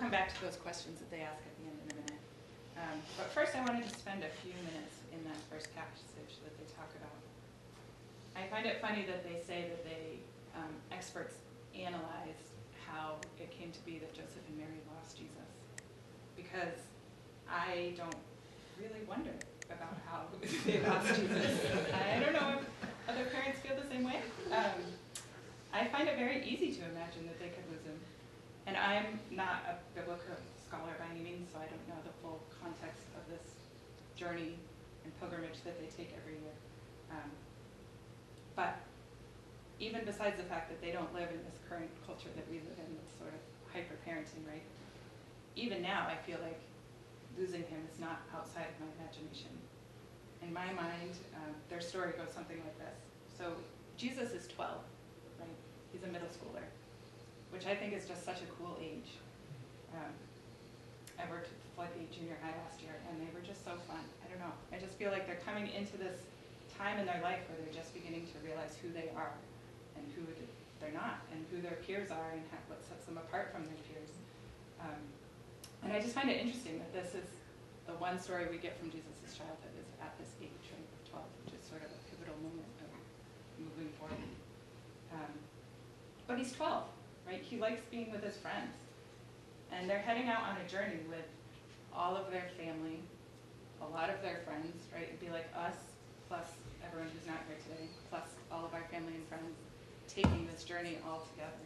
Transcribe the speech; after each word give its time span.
come 0.00 0.10
back 0.10 0.32
to 0.32 0.40
those 0.40 0.56
questions 0.56 0.98
that 0.98 1.12
they 1.12 1.20
ask 1.20 1.44
at 1.44 1.54
the 1.60 1.68
end 1.68 1.76
in 1.84 1.88
a 1.92 1.96
minute. 2.00 2.24
Um, 2.80 2.96
but 3.20 3.28
first, 3.36 3.52
I 3.52 3.60
wanted 3.60 3.84
to 3.84 3.92
spend 3.92 4.24
a 4.24 4.32
few 4.40 4.56
minutes 4.64 5.04
in 5.12 5.20
that 5.28 5.36
first 5.52 5.68
passage 5.76 6.40
that 6.40 6.56
they 6.56 6.64
talk 6.72 6.88
about. 6.96 7.20
I 8.32 8.48
find 8.48 8.64
it 8.64 8.80
funny 8.80 9.04
that 9.04 9.20
they 9.28 9.36
say 9.44 9.68
that 9.68 9.84
they, 9.84 10.24
um, 10.56 10.72
experts 10.88 11.44
analyze 11.76 12.40
how 12.88 13.20
it 13.36 13.52
came 13.52 13.70
to 13.76 13.82
be 13.84 14.00
that 14.00 14.16
Joseph 14.16 14.40
and 14.48 14.56
Mary 14.56 14.80
lost 14.96 15.20
Jesus. 15.20 15.52
Because 16.32 16.80
I 17.44 17.92
don't 18.00 18.24
really 18.80 19.04
wonder 19.04 19.36
about 19.68 20.00
how 20.08 20.32
they 20.64 20.80
lost 20.80 21.12
Jesus. 21.12 21.60
I 21.92 22.24
don't 22.24 22.32
know 22.32 22.56
if 22.56 22.64
other 23.04 23.28
parents 23.28 23.60
feel 23.60 23.76
the 23.76 23.86
same 23.92 24.08
way. 24.08 24.24
Um, 24.48 24.80
I 25.76 25.84
find 25.92 26.08
it 26.08 26.16
very 26.16 26.40
easy 26.48 26.72
to 26.80 26.88
imagine 26.88 27.28
that 27.28 27.38
they 27.38 27.52
could 27.52 27.68
lose 27.68 27.84
him. 27.84 28.00
And 28.70 28.78
I'm 28.78 29.18
not 29.34 29.66
a 29.66 29.74
biblical 29.98 30.38
scholar 30.62 30.94
by 30.94 31.10
any 31.10 31.26
means, 31.26 31.50
so 31.50 31.58
I 31.58 31.66
don't 31.66 31.82
know 31.90 31.98
the 32.06 32.14
full 32.22 32.38
context 32.62 33.02
of 33.18 33.26
this 33.26 33.42
journey 34.14 34.54
and 35.02 35.10
pilgrimage 35.18 35.58
that 35.66 35.74
they 35.82 35.90
take 35.90 36.14
every 36.14 36.38
year. 36.38 36.54
Um, 37.10 37.34
but 38.54 38.78
even 39.82 40.06
besides 40.06 40.38
the 40.38 40.46
fact 40.46 40.70
that 40.70 40.78
they 40.78 40.94
don't 40.94 41.10
live 41.10 41.34
in 41.34 41.42
this 41.42 41.58
current 41.66 41.90
culture 42.06 42.30
that 42.38 42.46
we 42.46 42.62
live 42.62 42.78
in, 42.78 42.94
this 42.94 43.10
sort 43.18 43.34
of 43.34 43.42
hyper 43.74 43.98
parenting, 44.06 44.46
right? 44.46 44.62
Even 45.58 45.82
now, 45.82 46.06
I 46.06 46.14
feel 46.22 46.38
like 46.38 46.62
losing 47.34 47.66
him 47.66 47.82
is 47.90 47.98
not 47.98 48.22
outside 48.30 48.70
of 48.70 48.78
my 48.78 48.86
imagination. 49.02 49.50
In 50.46 50.54
my 50.54 50.70
mind, 50.78 51.18
um, 51.42 51.58
their 51.66 51.82
story 51.82 52.14
goes 52.14 52.30
something 52.30 52.62
like 52.62 52.78
this. 52.78 53.02
So 53.34 53.50
Jesus 53.98 54.30
is 54.30 54.46
12, 54.46 54.78
right? 55.42 55.58
He's 55.90 56.06
a 56.06 56.12
middle 56.14 56.30
schooler, 56.30 56.70
which 57.50 57.66
I 57.66 57.74
think 57.74 57.92
is 57.92 58.06
just 58.06 58.24
such 58.24 58.42
a 58.42 58.48
cool 58.58 58.78
age. 58.80 59.18
Um, 59.94 60.14
I 61.18 61.28
worked 61.28 61.50
at 61.50 61.58
the 61.58 61.70
Floodgate 61.74 62.10
Junior 62.10 62.38
High 62.40 62.54
last 62.64 62.80
year, 62.80 62.96
and 63.10 63.20
they 63.20 63.28
were 63.34 63.44
just 63.44 63.66
so 63.66 63.76
fun. 63.84 64.00
I 64.24 64.30
don't 64.30 64.40
know. 64.40 64.54
I 64.72 64.78
just 64.78 64.96
feel 64.96 65.10
like 65.10 65.26
they're 65.26 65.42
coming 65.44 65.68
into 65.68 65.98
this 65.98 66.16
time 66.72 66.98
in 66.98 67.04
their 67.04 67.20
life 67.20 67.44
where 67.50 67.58
they're 67.60 67.74
just 67.74 67.92
beginning 67.92 68.24
to 68.32 68.36
realize 68.40 68.78
who 68.80 68.88
they 68.94 69.12
are 69.12 69.36
and 69.98 70.06
who 70.16 70.24
they're 70.80 70.96
not, 70.96 71.20
and 71.28 71.44
who 71.52 71.60
their 71.60 71.76
peers 71.84 72.08
are, 72.08 72.32
and 72.32 72.40
what 72.72 72.80
sets 72.80 73.04
them 73.04 73.20
apart 73.20 73.52
from 73.52 73.68
their 73.68 73.76
peers. 73.84 74.16
Um, 74.80 74.96
and 75.84 75.92
I 75.92 76.00
just 76.00 76.16
find 76.16 76.30
it 76.32 76.40
interesting 76.40 76.80
that 76.80 76.92
this 76.96 77.12
is 77.12 77.28
the 77.84 77.92
one 78.00 78.16
story 78.16 78.48
we 78.48 78.56
get 78.56 78.80
from 78.80 78.88
Jesus' 78.88 79.36
childhood 79.36 79.76
is 79.76 79.88
at 80.00 80.16
this 80.16 80.32
age, 80.40 80.64
right, 80.72 80.88
12, 81.12 81.20
which 81.44 81.52
is 81.52 81.62
sort 81.68 81.84
of 81.84 81.92
a 81.92 82.00
pivotal 82.08 82.36
moment 82.40 82.72
of 82.80 82.88
moving 83.60 83.92
forward. 84.00 84.32
Um, 85.12 85.36
but 86.24 86.38
he's 86.38 86.52
12, 86.56 86.84
right? 87.30 87.42
He 87.42 87.56
likes 87.56 87.80
being 87.90 88.10
with 88.10 88.24
his 88.24 88.36
friends. 88.36 88.74
And 89.70 89.88
they're 89.88 90.02
heading 90.02 90.28
out 90.28 90.42
on 90.42 90.56
a 90.58 90.68
journey 90.68 90.98
with 91.08 91.26
all 91.94 92.16
of 92.16 92.30
their 92.30 92.50
family, 92.58 92.98
a 93.80 93.86
lot 93.86 94.10
of 94.10 94.20
their 94.20 94.42
friends, 94.44 94.74
right? 94.92 95.04
It'd 95.04 95.20
be 95.20 95.30
like 95.30 95.46
us, 95.54 95.78
plus 96.28 96.46
everyone 96.84 97.08
who's 97.14 97.26
not 97.26 97.38
here 97.46 97.56
today, 97.62 97.86
plus 98.10 98.26
all 98.50 98.66
of 98.66 98.74
our 98.74 98.82
family 98.90 99.14
and 99.14 99.26
friends, 99.28 99.54
taking 100.08 100.48
this 100.50 100.64
journey 100.64 100.98
all 101.06 101.22
together. 101.30 101.62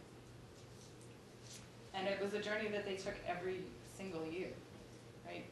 And 1.95 2.07
it 2.07 2.21
was 2.21 2.33
a 2.33 2.39
journey 2.39 2.69
that 2.69 2.85
they 2.85 2.95
took 2.95 3.15
every 3.27 3.61
single 3.97 4.25
year, 4.25 4.53
right? 5.25 5.45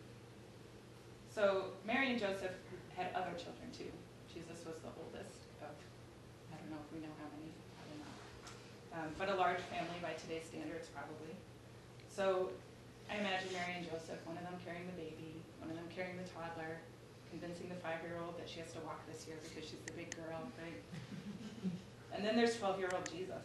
So 1.33 1.73
Mary 1.87 2.11
and 2.11 2.19
Joseph 2.19 2.53
had 2.95 3.09
other 3.15 3.33
children 3.33 3.73
too. 3.73 3.89
Jesus 4.29 4.61
was 4.61 4.77
the 4.85 4.93
oldest 5.01 5.41
of, 5.65 5.73
I 6.53 6.61
don't 6.61 6.69
know 6.69 6.77
if 6.85 6.93
we 6.93 7.01
know 7.01 7.13
how 7.17 7.25
many. 7.33 7.49
Um, 8.93 9.09
but 9.17 9.29
a 9.29 9.35
large 9.35 9.61
family 9.73 9.97
by 10.05 10.13
today's 10.13 10.45
standards, 10.45 10.85
probably. 10.93 11.33
So 12.13 12.53
I 13.09 13.17
imagine 13.17 13.49
Mary 13.49 13.81
and 13.81 13.85
Joseph, 13.89 14.21
one 14.29 14.37
of 14.37 14.45
them 14.45 14.53
carrying 14.61 14.85
the 14.85 14.97
baby, 14.97 15.41
one 15.57 15.73
of 15.73 15.75
them 15.75 15.89
carrying 15.89 16.13
the 16.21 16.29
toddler, 16.29 16.77
convincing 17.33 17.73
the 17.73 17.79
five-year-old 17.81 18.37
that 18.37 18.45
she 18.45 18.61
has 18.61 18.69
to 18.77 18.81
walk 18.85 19.01
this 19.09 19.25
year 19.25 19.41
because 19.41 19.65
she's 19.65 19.81
the 19.89 19.97
big 19.97 20.13
girl, 20.13 20.45
right? 20.61 20.77
and 22.13 22.21
then 22.21 22.37
there's 22.37 22.53
12-year-old 22.61 23.09
Jesus, 23.09 23.41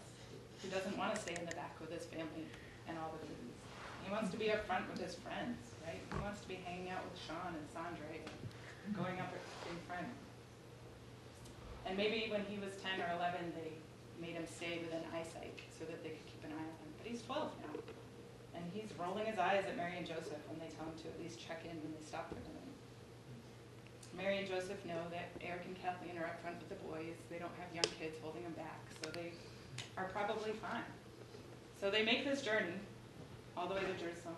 who 0.61 0.69
doesn't 0.69 0.93
want 1.01 1.17
to 1.17 1.19
stay 1.21 1.33
in 1.33 1.49
the 1.49 1.57
back 1.57 1.73
with 1.81 1.89
his 1.89 2.05
family 2.13 2.45
and 2.85 3.01
all 3.01 3.17
the 3.17 3.25
babies. 3.25 3.57
He 4.05 4.13
wants 4.13 4.29
to 4.33 4.39
be 4.41 4.53
up 4.53 4.69
front 4.69 4.85
with 4.93 5.01
his 5.01 5.17
friends, 5.17 5.73
right? 5.89 6.01
He 6.01 6.19
wants 6.21 6.45
to 6.45 6.49
be 6.49 6.61
hanging 6.61 6.93
out 6.93 7.01
with 7.09 7.17
Sean 7.25 7.57
and 7.57 7.65
Sandra 7.73 8.05
and 8.13 8.29
going 8.93 9.17
up 9.17 9.33
in 9.65 9.77
front. 9.89 10.13
And 11.89 11.97
maybe 11.97 12.29
when 12.29 12.45
he 12.45 12.61
was 12.61 12.77
10 12.85 13.01
or 13.01 13.09
11, 13.17 13.57
they 13.57 13.81
made 14.21 14.35
him 14.35 14.47
stay 14.47 14.83
within 14.83 15.03
eyesight 15.15 15.55
so 15.73 15.87
that 15.87 16.03
they 16.03 16.11
could 16.11 16.27
keep 16.27 16.43
an 16.45 16.53
eye 16.53 16.69
on 16.69 16.77
him. 16.83 16.91
But 16.99 17.07
he's 17.11 17.23
12 17.23 17.51
now. 17.63 17.75
And 18.55 18.65
he's 18.75 18.91
rolling 18.99 19.27
his 19.27 19.39
eyes 19.39 19.63
at 19.67 19.77
Mary 19.79 19.95
and 19.97 20.07
Joseph 20.07 20.43
when 20.51 20.59
they 20.59 20.71
tell 20.75 20.87
him 20.87 20.99
to 21.03 21.07
at 21.09 21.17
least 21.23 21.39
check 21.39 21.63
in 21.63 21.79
when 21.83 21.95
they 21.95 22.03
stop 22.03 22.29
for 22.29 22.37
night. 22.37 22.59
Mary 24.19 24.39
and 24.39 24.49
Joseph 24.49 24.83
know 24.85 24.99
that 25.15 25.31
Eric 25.41 25.63
and 25.67 25.79
Kathleen 25.81 26.19
are 26.19 26.27
up 26.27 26.43
front 26.43 26.59
with 26.59 26.69
the 26.69 26.81
boys. 26.91 27.15
They 27.31 27.39
don't 27.39 27.55
have 27.55 27.71
young 27.71 27.87
kids 28.03 28.19
holding 28.21 28.43
them 28.43 28.59
back, 28.59 28.83
so 28.99 29.11
they 29.15 29.31
are 29.97 30.11
probably 30.11 30.51
fine. 30.59 30.83
So 31.81 31.89
they 31.89 32.03
make 32.05 32.25
this 32.25 32.43
journey 32.43 32.75
all 33.57 33.69
the 33.69 33.75
way 33.75 33.87
to 33.87 33.95
Jerusalem. 33.95 34.35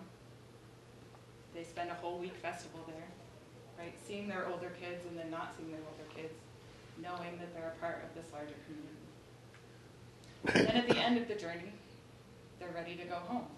They 1.55 1.63
spend 1.63 1.89
a 1.89 1.95
whole 1.95 2.19
week 2.19 2.35
festival 2.37 2.85
there, 2.85 3.09
right? 3.79 3.93
Seeing 4.05 4.27
their 4.27 4.47
older 4.53 4.69
kids 4.79 5.01
and 5.09 5.17
then 5.17 5.31
not 5.31 5.55
seeing 5.57 5.71
their 5.71 5.81
older 5.81 6.07
kids, 6.15 6.37
knowing 7.01 7.41
that 7.41 7.51
they're 7.55 7.73
a 7.75 7.79
part 7.81 8.05
of 8.05 8.13
this 8.13 8.31
larger 8.31 8.53
community. 8.69 9.01
And 10.53 10.67
then 10.67 10.77
at 10.77 10.87
the 10.87 11.00
end 11.11 11.19
of 11.19 11.27
the 11.27 11.35
journey, 11.35 11.67
they're 12.57 12.71
ready 12.71 12.95
to 12.95 13.03
go 13.03 13.19
home. 13.27 13.51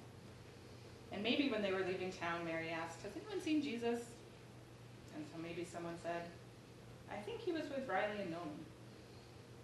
And 1.11 1.21
maybe 1.21 1.53
when 1.53 1.61
they 1.61 1.71
were 1.71 1.85
leaving 1.85 2.09
town, 2.09 2.41
Mary 2.45 2.73
asked, 2.73 3.05
Has 3.05 3.13
anyone 3.13 3.37
seen 3.37 3.61
Jesus? 3.61 4.09
And 5.13 5.21
so 5.29 5.37
maybe 5.37 5.61
someone 5.61 5.93
said, 6.01 6.25
I 7.13 7.21
think 7.21 7.41
he 7.41 7.51
was 7.51 7.69
with 7.69 7.85
Riley 7.85 8.25
and 8.25 8.31
Nolan. 8.33 8.65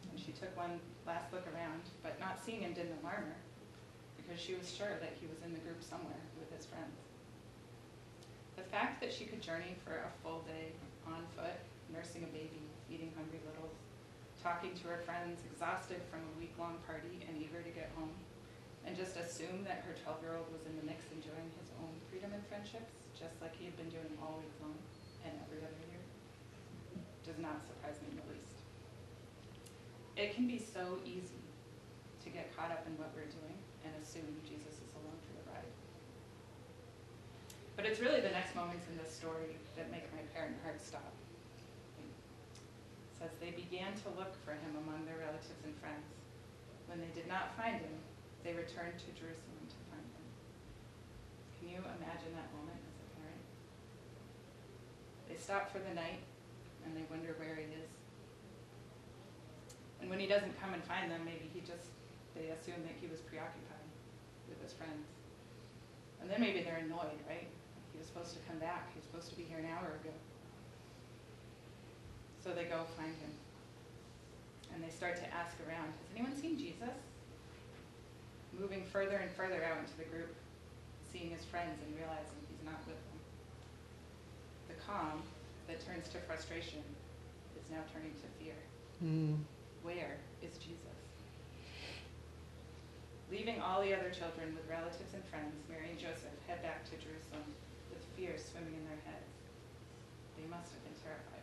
And 0.05 0.21
she 0.21 0.37
took 0.37 0.53
one 0.53 0.77
last 1.07 1.33
look 1.33 1.49
around, 1.49 1.81
but 2.05 2.19
not 2.19 2.37
seeing 2.37 2.61
him 2.61 2.77
didn't 2.77 3.01
alarm 3.01 3.25
her, 3.25 3.41
because 4.21 4.37
she 4.37 4.53
was 4.53 4.69
sure 4.69 5.01
that 5.01 5.17
he 5.17 5.25
was 5.25 5.41
in 5.41 5.57
the 5.57 5.63
group 5.65 5.81
somewhere 5.81 6.21
with 6.37 6.53
his 6.53 6.69
friends. 6.69 6.93
The 8.53 8.69
fact 8.69 9.01
that 9.01 9.09
she 9.09 9.25
could 9.25 9.41
journey 9.41 9.73
for 9.81 9.97
a 9.97 10.13
full 10.21 10.45
day 10.45 10.77
on 11.09 11.25
foot, 11.33 11.57
nursing 11.89 12.21
a 12.21 12.29
baby, 12.29 12.69
feeding 12.85 13.09
hungry 13.17 13.41
littles, 13.49 13.73
talking 14.39 14.71
to 14.71 14.87
her 14.87 15.03
friends, 15.03 15.43
exhausted 15.43 15.99
from 16.07 16.23
a 16.23 16.33
week-long 16.39 16.79
party 16.87 17.27
and 17.27 17.35
eager 17.35 17.59
to 17.59 17.73
get 17.75 17.91
home, 17.99 18.15
and 18.87 18.95
just 18.95 19.19
assume 19.19 19.67
that 19.67 19.83
her 19.83 19.93
12-year-old 20.07 20.47
was 20.49 20.63
in 20.63 20.73
the 20.79 20.85
mix 20.87 21.03
enjoying 21.11 21.51
his 21.59 21.69
own 21.83 21.91
freedom 22.07 22.31
and 22.31 22.43
friendships, 22.47 22.95
just 23.11 23.35
like 23.43 23.51
he 23.59 23.67
had 23.67 23.75
been 23.75 23.91
doing 23.91 24.07
all 24.23 24.39
week 24.39 24.55
long 24.63 24.79
and 25.27 25.35
every 25.43 25.59
other 25.59 25.83
year 25.91 25.99
does 27.27 27.37
not 27.43 27.59
surprise 27.67 27.99
me 27.99 28.15
in 28.15 28.17
the 28.23 28.27
least. 28.31 28.63
It 30.15 30.31
can 30.33 30.47
be 30.47 30.57
so 30.57 31.03
easy 31.03 31.43
to 32.23 32.27
get 32.31 32.55
caught 32.55 32.71
up 32.71 32.87
in 32.87 32.95
what 32.95 33.11
we're 33.11 33.27
doing 33.27 33.59
and 33.83 33.91
assume 33.99 34.27
Jesus 34.47 34.79
is 34.79 34.91
along 34.95 35.19
for 35.27 35.35
the 35.35 35.45
ride. 35.51 35.73
But 37.75 37.85
it's 37.85 37.99
really 37.99 38.23
the 38.23 38.31
next 38.31 38.55
moments 38.55 38.87
in 38.87 38.95
this 38.95 39.11
story 39.11 39.59
that 39.75 39.91
make 39.91 40.07
my 40.15 40.23
parent 40.31 40.55
heart 40.63 40.79
stop. 40.79 41.18
Says 43.19 43.35
they 43.43 43.51
began 43.51 43.91
to 44.07 44.15
look 44.15 44.31
for 44.47 44.55
him 44.55 44.79
among 44.79 45.03
their 45.03 45.19
relatives 45.19 45.59
and 45.67 45.75
friends. 45.83 46.07
When 46.87 47.03
they 47.03 47.11
did 47.11 47.27
not 47.27 47.51
find 47.59 47.75
him, 47.75 47.99
they 48.47 48.55
returned 48.55 48.95
to 48.95 49.11
Jerusalem 49.11 49.67
to 49.67 49.79
find 49.91 50.07
him. 50.07 50.25
Can 51.59 51.67
you 51.67 51.83
imagine 51.99 52.31
that 52.39 52.47
moment 52.55 52.79
as 52.79 52.95
a 52.95 53.07
parent? 53.19 53.43
They 55.27 55.35
stop 55.35 55.67
for 55.67 55.83
the 55.83 55.91
night 55.91 56.23
and 56.87 56.95
they 56.95 57.03
wonder 57.11 57.35
where 57.35 57.59
he 57.59 57.67
is. 57.75 57.91
And 59.99 60.07
when 60.07 60.23
he 60.23 60.27
doesn't 60.27 60.55
come 60.63 60.71
and 60.71 60.83
find 60.87 61.11
them, 61.11 61.27
maybe 61.27 61.51
he 61.51 61.59
just, 61.59 61.91
they 62.39 62.55
assume 62.55 62.79
that 62.87 62.95
he 63.03 63.11
was 63.11 63.19
preoccupied 63.27 63.91
with 64.47 64.63
his 64.63 64.71
friends. 64.71 65.11
And 66.23 66.31
then 66.31 66.39
maybe 66.39 66.63
they're 66.63 66.79
annoyed, 66.79 67.19
right? 67.27 67.51
He 67.91 67.99
was 67.99 68.07
supposed 68.07 68.31
to 68.33 68.41
come 68.47 68.63
back. 68.63 68.87
He 68.95 69.03
was 69.03 69.05
supposed 69.11 69.27
to 69.29 69.35
be 69.35 69.43
here 69.43 69.59
an 69.59 69.67
hour 69.67 69.99
ago. 69.99 70.15
So 72.49 72.57
they 72.57 72.65
go 72.65 72.81
find 72.97 73.13
him. 73.21 73.29
And 74.73 74.81
they 74.81 74.89
start 74.89 75.21
to 75.21 75.27
ask 75.29 75.53
around, 75.69 75.93
has 75.93 76.09
anyone 76.17 76.33
seen 76.33 76.57
Jesus? 76.57 76.97
Moving 78.57 78.89
further 78.89 79.21
and 79.21 79.29
further 79.37 79.61
out 79.61 79.77
into 79.77 79.93
the 80.01 80.09
group, 80.09 80.33
seeing 81.13 81.29
his 81.29 81.45
friends 81.45 81.77
and 81.85 81.93
realizing 81.93 82.41
he's 82.49 82.65
not 82.65 82.81
with 82.89 82.97
them. 82.97 83.21
The 84.65 84.81
calm 84.81 85.21
that 85.69 85.77
turns 85.85 86.09
to 86.09 86.17
frustration 86.25 86.81
is 87.53 87.69
now 87.69 87.85
turning 87.93 88.17
to 88.17 88.27
fear. 88.41 88.57
Mm. 88.97 89.45
Where 89.85 90.17
is 90.41 90.57
Jesus? 90.57 90.97
Leaving 93.29 93.61
all 93.61 93.85
the 93.85 93.93
other 93.93 94.09
children 94.09 94.57
with 94.57 94.65
relatives 94.65 95.13
and 95.13 95.21
friends, 95.29 95.53
Mary 95.69 95.93
and 95.93 96.01
Joseph 96.01 96.33
head 96.49 96.65
back 96.65 96.81
to 96.89 96.97
Jerusalem 96.97 97.45
with 97.93 98.01
fear 98.17 98.41
swimming 98.41 98.73
in 98.73 98.85
their 98.89 99.01
heads. 99.05 99.37
They 100.33 100.49
must 100.49 100.73
have 100.73 100.81
been 100.81 100.97
terrified. 100.97 101.38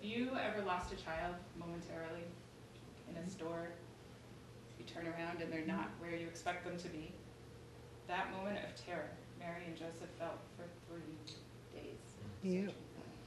Have 0.00 0.08
you 0.08 0.30
ever 0.32 0.64
lost 0.64 0.90
a 0.94 0.96
child 0.96 1.34
momentarily 1.58 2.24
in 3.10 3.16
a 3.20 3.28
store? 3.28 3.68
You 4.78 4.86
turn 4.86 5.04
around 5.04 5.42
and 5.42 5.52
they're 5.52 5.66
not 5.66 5.90
where 5.98 6.16
you 6.16 6.26
expect 6.26 6.64
them 6.64 6.78
to 6.78 6.88
be. 6.88 7.12
That 8.08 8.32
moment 8.32 8.56
of 8.64 8.82
terror 8.82 9.10
Mary 9.38 9.64
and 9.66 9.76
Joseph 9.76 10.08
felt 10.18 10.40
for 10.56 10.64
three 10.88 11.20
days. 11.76 12.00
Mm. 12.40 12.48
Yeah. 12.48 12.60
searching 12.72 12.88
for 12.96 13.04
him. 13.04 13.20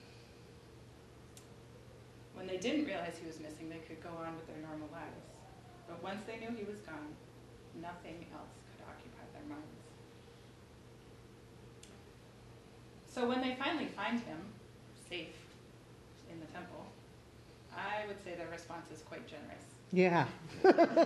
When 2.34 2.48
they 2.48 2.58
didn't 2.58 2.86
realize 2.86 3.22
he 3.22 3.28
was 3.28 3.40
missing, 3.40 3.70
they 3.70 3.86
could 3.86 4.02
go 4.02 4.10
on 4.10 4.34
with 4.34 4.48
their 4.48 4.58
normal 4.66 4.90
lives. 4.92 5.30
But 5.88 6.02
once 6.02 6.26
they 6.26 6.42
knew 6.42 6.58
he 6.58 6.66
was 6.66 6.82
gone, 6.82 7.14
nothing 7.78 8.26
else 8.34 8.58
could 8.74 8.82
occupy 8.90 9.22
their 9.30 9.46
minds. 9.46 9.78
So 13.06 13.30
when 13.30 13.42
they 13.42 13.54
finally 13.62 13.94
find 13.94 14.20
him, 14.22 14.42
safe 15.08 15.28
in 15.28 15.42
the 15.42 15.43
temple, 16.54 16.86
I 17.76 18.06
would 18.08 18.24
say 18.24 18.36
their 18.36 18.50
response 18.50 18.92
is 18.92 19.02
quite 19.02 19.26
generous. 19.28 19.66
Yeah. 19.92 20.26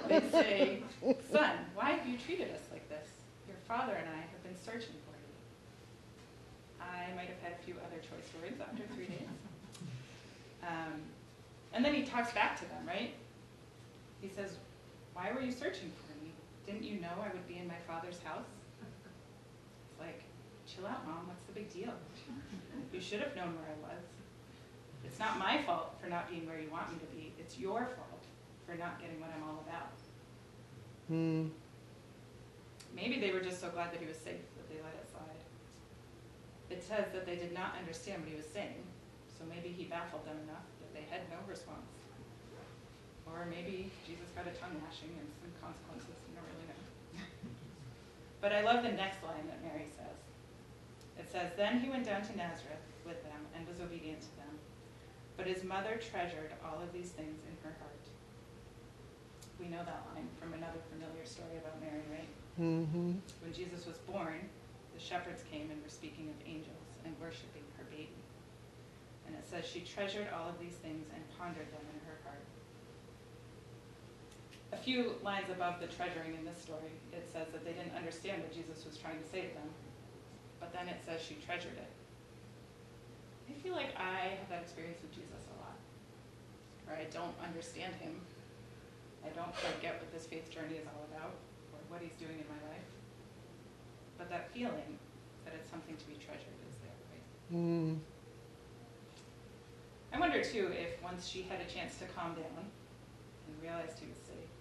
They 0.07 0.21
say, 0.31 0.83
Son, 1.31 1.55
why 1.75 1.91
have 1.91 2.07
you 2.07 2.17
treated 2.17 2.51
us 2.51 2.61
like 2.71 2.87
this? 2.89 3.07
Your 3.47 3.57
father 3.67 3.93
and 3.93 4.07
I 4.07 4.19
have 4.19 4.43
been 4.43 4.55
searching 4.55 4.95
for 5.07 5.15
you. 5.15 5.33
I 6.79 7.13
might 7.15 7.27
have 7.27 7.41
had 7.43 7.53
a 7.59 7.63
few 7.65 7.75
other 7.85 7.99
choice 7.99 8.27
words 8.41 8.59
after 8.61 8.83
three 8.95 9.07
days. 9.07 9.27
Um, 10.63 11.01
and 11.73 11.83
then 11.83 11.93
he 11.93 12.03
talks 12.03 12.33
back 12.33 12.57
to 12.59 12.65
them, 12.65 12.85
right? 12.87 13.13
He 14.21 14.29
says, 14.29 14.57
Why 15.13 15.31
were 15.33 15.41
you 15.41 15.51
searching 15.51 15.91
for 15.91 16.23
me? 16.23 16.31
Didn't 16.65 16.83
you 16.83 16.99
know 16.99 17.15
I 17.23 17.31
would 17.33 17.47
be 17.47 17.57
in 17.57 17.67
my 17.67 17.79
father's 17.87 18.19
house? 18.23 18.47
It's 18.81 19.99
like, 19.99 20.23
chill 20.65 20.85
out, 20.87 21.05
mom. 21.07 21.27
What's 21.27 21.43
the 21.43 21.53
big 21.53 21.71
deal? 21.71 21.93
You 22.93 23.01
should 23.01 23.19
have 23.19 23.35
known 23.35 23.55
where 23.55 23.67
I 23.67 23.93
was. 23.93 24.03
It's 25.07 25.19
not 25.19 25.39
my 25.39 25.63
fault 25.63 25.95
for 26.03 26.11
not 26.11 26.29
being 26.29 26.45
where 26.45 26.59
you 26.59 26.69
want 26.69 26.91
me 26.91 26.99
to 26.99 27.09
be. 27.15 27.31
It's 27.39 27.57
your 27.57 27.87
fault 27.95 28.23
for 28.67 28.75
not 28.75 28.99
getting 28.99 29.23
what 29.23 29.31
I'm 29.31 29.43
all 29.47 29.63
about. 29.63 29.95
Hmm. 31.07 31.55
Maybe 32.91 33.23
they 33.23 33.31
were 33.31 33.39
just 33.39 33.63
so 33.63 33.71
glad 33.71 33.95
that 33.95 34.03
he 34.03 34.07
was 34.07 34.19
safe 34.19 34.43
that 34.59 34.67
they 34.67 34.83
let 34.83 34.91
it 34.99 35.07
slide. 35.07 35.39
It 36.67 36.83
says 36.83 37.07
that 37.15 37.23
they 37.23 37.39
did 37.39 37.55
not 37.55 37.79
understand 37.79 38.19
what 38.19 38.29
he 38.29 38.35
was 38.35 38.45
saying, 38.51 38.83
so 39.31 39.47
maybe 39.47 39.71
he 39.71 39.87
baffled 39.87 40.27
them 40.27 40.35
enough 40.43 40.67
that 40.83 40.91
they 40.91 41.07
had 41.07 41.23
no 41.31 41.39
response. 41.47 41.87
Or 43.23 43.47
maybe 43.47 43.91
Jesus 44.03 44.27
got 44.35 44.43
a 44.43 44.55
tongue 44.59 44.75
lashing 44.83 45.15
and 45.15 45.27
some 45.39 45.53
consequences, 45.63 46.19
you 46.27 46.35
don't 46.35 46.47
really 46.51 46.67
know. 46.67 46.81
but 48.43 48.51
I 48.51 48.65
love 48.65 48.83
the 48.83 48.91
next 48.91 49.23
line 49.23 49.47
that 49.47 49.63
Mary 49.63 49.87
says. 49.87 50.19
It 51.15 51.31
says, 51.31 51.51
Then 51.55 51.79
he 51.79 51.87
went 51.87 52.05
down 52.05 52.25
to 52.27 52.33
Nazareth 52.35 52.83
with 53.05 53.23
them 53.23 53.39
and 53.55 53.67
was 53.67 53.79
obedient 53.79 54.21
to 54.21 54.33
them. 54.41 54.56
But 55.37 55.45
his 55.45 55.63
mother 55.63 56.01
treasured 56.01 56.51
all 56.65 56.81
of 56.81 56.91
these 56.91 57.13
things 57.13 57.39
in 57.45 57.55
her 57.63 57.77
heart. 57.77 57.93
We 59.61 59.67
know 59.69 59.85
that 59.85 60.05
line 60.13 60.27
from 60.41 60.53
another 60.53 60.81
familiar 60.89 61.25
story 61.25 61.57
about 61.61 61.79
Mary, 61.81 62.01
right? 62.09 62.29
Mm-hmm. 62.59 63.21
When 63.41 63.53
Jesus 63.53 63.85
was 63.85 63.97
born, 64.09 64.49
the 64.93 65.01
shepherds 65.01 65.45
came 65.49 65.69
and 65.69 65.81
were 65.81 65.93
speaking 65.93 66.29
of 66.29 66.37
angels 66.45 66.97
and 67.05 67.13
worshiping 67.21 67.65
her 67.77 67.85
baby. 67.89 68.17
And 69.25 69.35
it 69.35 69.45
says 69.45 69.65
she 69.65 69.81
treasured 69.81 70.27
all 70.33 70.49
of 70.49 70.57
these 70.59 70.81
things 70.81 71.05
and 71.13 71.21
pondered 71.37 71.69
them 71.69 71.85
in 71.93 71.99
her 72.09 72.17
heart. 72.25 72.41
A 74.73 74.77
few 74.77 75.15
lines 75.21 75.49
above 75.49 75.79
the 75.79 75.87
treasuring 75.87 76.33
in 76.33 76.45
this 76.45 76.57
story, 76.57 76.97
it 77.13 77.29
says 77.31 77.47
that 77.53 77.63
they 77.63 77.73
didn't 77.73 77.95
understand 77.95 78.41
what 78.41 78.53
Jesus 78.53 78.85
was 78.85 78.97
trying 78.97 79.21
to 79.21 79.29
say 79.29 79.47
to 79.47 79.53
them. 79.53 79.69
But 80.59 80.73
then 80.73 80.87
it 80.89 81.01
says 81.05 81.21
she 81.21 81.37
treasured 81.45 81.77
it. 81.77 81.91
I 83.49 83.53
feel 83.63 83.73
like 83.73 83.95
I 83.95 84.35
have 84.39 84.49
that 84.49 84.61
experience 84.63 84.99
with 85.01 85.11
Jesus 85.11 85.43
a 85.47 85.55
lot, 85.63 85.77
where 86.85 86.97
I 86.97 87.07
don't 87.11 87.35
understand 87.43 87.95
him. 87.95 88.19
I 89.23 89.29
don't 89.35 89.53
quite 89.55 89.81
get 89.81 89.99
what 89.99 90.11
this 90.11 90.25
faith 90.25 90.51
journey 90.51 90.75
is 90.77 90.87
all 90.87 91.07
about 91.11 91.35
or 91.73 91.79
what 91.89 92.01
he's 92.01 92.15
doing 92.15 92.39
in 92.39 92.47
my 92.47 92.61
life. 92.71 92.89
But 94.17 94.29
that 94.29 94.51
feeling 94.51 94.99
that 95.45 95.53
it's 95.55 95.69
something 95.69 95.95
to 95.95 96.05
be 96.05 96.15
treasured 96.15 96.59
is 96.67 96.75
there, 96.83 96.99
right? 97.11 97.27
Mm. 97.51 97.99
I 100.13 100.19
wonder 100.19 100.43
too 100.43 100.71
if 100.73 101.01
once 101.03 101.27
she 101.27 101.43
had 101.43 101.59
a 101.61 101.69
chance 101.69 101.97
to 101.99 102.05
calm 102.15 102.33
down 102.33 102.63
and 102.63 103.53
realized 103.61 103.99
he 103.99 104.07
was 104.07 104.17
safe, 104.17 104.51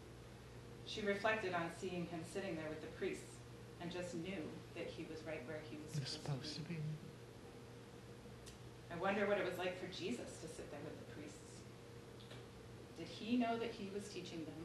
she 0.85 1.03
reflected 1.03 1.55
on 1.55 1.71
seeing 1.79 2.07
him 2.07 2.21
sitting 2.23 2.57
there 2.57 2.69
with 2.69 2.81
the 2.81 2.91
priests 2.99 3.37
and 3.81 3.91
just 3.91 4.15
knew 4.15 4.43
that 4.75 4.87
he 4.87 5.07
was 5.11 5.19
right 5.27 5.43
where 5.47 5.59
he 5.71 5.77
was 5.83 5.95
supposed, 5.95 6.23
supposed 6.23 6.55
to 6.55 6.61
to 6.63 6.69
be. 6.69 6.77
I 8.97 9.03
wonder 9.03 9.27
what 9.27 9.37
it 9.37 9.45
was 9.45 9.59
like 9.59 9.77
for 9.77 9.93
Jesus 9.93 10.41
to 10.41 10.49
sit 10.49 10.71
there 10.73 10.81
with 10.81 10.97
the 10.97 11.13
priests. 11.13 11.61
Did 12.97 13.07
he 13.07 13.37
know 13.37 13.59
that 13.59 13.69
he 13.69 13.93
was 13.93 14.09
teaching 14.09 14.41
them? 14.49 14.63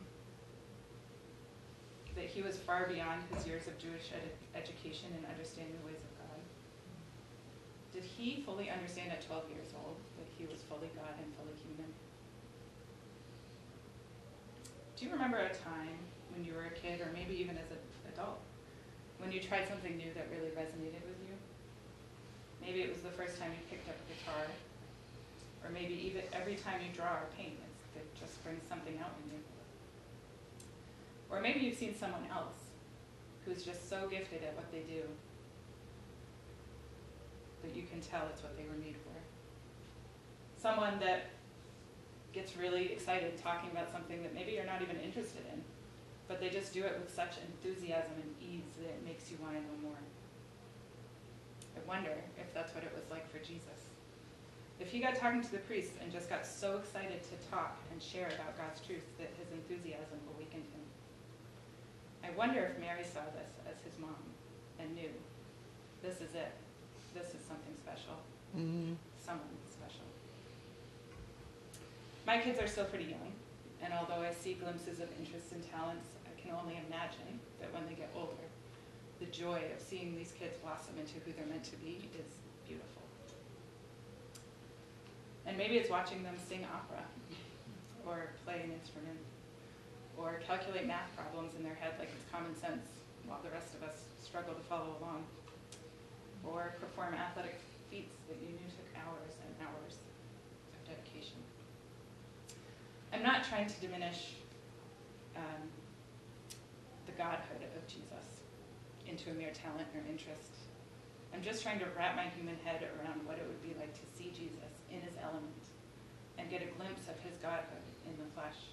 That 2.16 2.32
he 2.32 2.42
was 2.42 2.56
far 2.56 2.88
beyond 2.88 3.24
his 3.34 3.46
years 3.46 3.68
of 3.68 3.78
Jewish 3.78 4.08
ed- 4.16 4.32
education 4.56 5.12
and 5.20 5.28
understanding 5.28 5.76
the 5.84 5.88
ways 5.88 6.00
of 6.00 6.12
God? 6.16 6.40
Did 7.92 8.04
he 8.08 8.44
fully 8.48 8.70
understand 8.72 9.12
at 9.12 9.20
12 9.28 9.52
years 9.52 9.76
old 9.84 10.00
that 10.16 10.28
he 10.40 10.48
was 10.48 10.64
fully 10.64 10.88
God 10.96 11.12
and 11.20 11.28
fully 11.36 11.56
human? 11.68 11.92
Do 14.96 15.06
you 15.06 15.12
remember 15.12 15.44
a 15.44 15.52
time 15.60 16.00
when 16.32 16.48
you 16.48 16.56
were 16.56 16.72
a 16.72 16.76
kid, 16.80 17.04
or 17.04 17.12
maybe 17.12 17.36
even 17.36 17.60
as 17.60 17.68
an 17.68 17.84
adult, 18.16 18.40
when 19.20 19.32
you 19.32 19.44
tried 19.44 19.68
something 19.68 19.98
new 19.98 20.14
that 20.16 20.32
really 20.32 20.56
resonated 20.56 21.04
with 21.04 21.20
you? 21.28 21.36
Maybe 22.62 22.82
it 22.82 22.90
was 22.90 23.02
the 23.02 23.10
first 23.10 23.40
time 23.40 23.52
you 23.52 23.62
picked 23.70 23.90
up 23.90 23.96
a 23.98 24.06
guitar, 24.14 24.46
or 25.64 25.70
maybe 25.72 25.94
even 25.94 26.22
every 26.32 26.56
time 26.56 26.80
you 26.82 26.94
draw 26.96 27.14
or 27.18 27.28
paint, 27.36 27.58
it 27.96 28.06
just 28.20 28.44
brings 28.44 28.62
something 28.70 28.98
out 29.00 29.14
in 29.26 29.34
you. 29.34 29.40
Or 31.30 31.42
maybe 31.42 31.60
you've 31.60 31.78
seen 31.78 31.96
someone 31.98 32.28
else 32.32 32.56
who's 33.46 33.64
just 33.64 33.90
so 33.90 34.08
gifted 34.08 34.44
at 34.44 34.56
what 34.56 34.72
they 34.72 34.82
do 34.82 35.02
that 37.64 37.76
you 37.76 37.84
can 37.84 38.02
tell 38.02 38.28
it's 38.30 38.44
what 38.44 38.56
they 38.58 38.64
were 38.64 38.78
made 38.78 38.96
for. 38.96 39.18
Someone 40.60 41.00
that 41.00 41.30
gets 42.34 42.56
really 42.56 42.92
excited 42.92 43.38
talking 43.38 43.72
about 43.72 43.92
something 43.92 44.22
that 44.24 44.34
maybe 44.34 44.52
you're 44.52 44.66
not 44.66 44.82
even 44.82 45.00
interested 45.00 45.42
in, 45.52 45.62
but 46.28 46.40
they 46.40 46.50
just 46.50 46.74
do 46.74 46.84
it 46.84 46.98
with 47.00 47.14
such 47.14 47.36
enthusiasm 47.42 48.14
and 48.16 48.36
ease 48.42 48.70
that 48.80 48.90
it 48.90 49.02
makes 49.06 49.32
you 49.32 49.38
want 49.42 49.54
to 49.56 49.62
know 49.62 49.90
more. 49.90 50.00
I 51.76 51.80
wonder 51.88 52.16
if 52.40 52.54
that's 52.54 52.74
what 52.76 52.84
it 52.84 52.92
was 52.96 53.10
like 53.10 53.30
for 53.32 53.40
Jesus. 53.40 53.92
If 54.80 54.90
he 54.90 55.00
got 55.00 55.16
talking 55.16 55.42
to 55.42 55.52
the 55.52 55.60
priests 55.70 55.94
and 56.02 56.12
just 56.12 56.30
got 56.30 56.46
so 56.46 56.78
excited 56.78 57.22
to 57.30 57.36
talk 57.52 57.78
and 57.92 58.02
share 58.02 58.28
about 58.34 58.58
God's 58.58 58.82
truth 58.82 59.06
that 59.20 59.30
his 59.38 59.52
enthusiasm 59.54 60.18
awakened 60.34 60.66
him. 60.74 60.86
I 62.24 62.32
wonder 62.36 62.66
if 62.66 62.80
Mary 62.80 63.04
saw 63.04 63.22
this 63.38 63.54
as 63.70 63.78
his 63.86 64.00
mom 64.00 64.18
and 64.80 64.94
knew 64.96 65.14
this 66.02 66.18
is 66.18 66.34
it. 66.34 66.52
This 67.14 67.34
is 67.38 67.42
something 67.46 67.76
special. 67.78 68.18
Mm. 68.58 68.96
Someone 69.22 69.54
special. 69.70 70.06
My 72.26 72.40
kids 72.40 72.60
are 72.60 72.68
still 72.68 72.86
pretty 72.86 73.06
young, 73.06 73.34
and 73.84 73.94
although 73.94 74.22
I 74.22 74.34
see 74.34 74.54
glimpses 74.54 75.00
of 75.00 75.10
interests 75.20 75.52
and 75.52 75.62
talents, 75.70 76.08
I 76.26 76.34
can 76.40 76.52
only 76.58 76.80
imagine 76.88 77.40
that 77.60 77.74
when 77.74 77.86
they 77.86 77.94
get 77.94 78.10
older, 78.16 78.50
the 79.22 79.28
joy 79.28 79.62
of 79.70 79.80
seeing 79.80 80.18
these 80.18 80.34
kids 80.34 80.58
blossom 80.66 80.98
into 80.98 81.14
who 81.24 81.32
they're 81.38 81.46
meant 81.46 81.64
to 81.64 81.78
be 81.78 82.10
is 82.18 82.26
beautiful. 82.66 83.06
And 85.46 85.56
maybe 85.56 85.78
it's 85.78 85.92
watching 85.92 86.24
them 86.24 86.34
sing 86.50 86.66
opera, 86.66 87.06
or 88.06 88.34
play 88.44 88.66
an 88.66 88.74
instrument, 88.74 89.22
or 90.18 90.42
calculate 90.48 90.88
math 90.88 91.06
problems 91.16 91.54
in 91.54 91.62
their 91.62 91.76
head 91.76 91.94
like 92.00 92.10
it's 92.10 92.26
common 92.34 92.58
sense, 92.58 92.90
while 93.30 93.40
the 93.46 93.54
rest 93.54 93.78
of 93.78 93.86
us 93.86 94.02
struggle 94.26 94.56
to 94.56 94.66
follow 94.66 94.98
along, 95.00 95.22
or 96.44 96.74
perform 96.82 97.14
athletic 97.14 97.62
feats 97.92 98.18
that 98.28 98.42
you 98.42 98.58
knew 98.58 98.70
took 98.74 98.90
hours 98.98 99.38
and 99.46 99.54
hours 99.62 100.02
of 100.74 100.82
dedication. 100.90 101.38
I'm 103.14 103.22
not 103.22 103.44
trying 103.44 103.68
to 103.70 103.78
diminish 103.82 104.34
um, 105.38 105.70
the 107.06 107.14
godhood 107.14 107.70
of 107.78 107.86
Jesus 107.86 108.41
into 109.12 109.28
a 109.30 109.36
mere 109.36 109.52
talent 109.52 109.92
or 109.92 110.00
interest. 110.08 110.56
I'm 111.36 111.44
just 111.44 111.60
trying 111.60 111.84
to 111.84 111.88
wrap 112.00 112.16
my 112.16 112.32
human 112.32 112.56
head 112.64 112.88
around 112.96 113.28
what 113.28 113.36
it 113.36 113.44
would 113.44 113.60
be 113.60 113.76
like 113.76 113.92
to 113.92 114.06
see 114.16 114.32
Jesus 114.32 114.72
in 114.88 115.04
his 115.04 115.20
element 115.20 115.68
and 116.40 116.48
get 116.48 116.64
a 116.64 116.72
glimpse 116.80 117.12
of 117.12 117.20
his 117.20 117.36
godhood 117.44 117.84
in 118.08 118.16
the 118.16 118.28
flesh 118.32 118.72